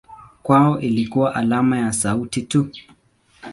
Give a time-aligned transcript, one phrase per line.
[0.43, 2.69] Kwao ilikuwa alama ya sauti tu.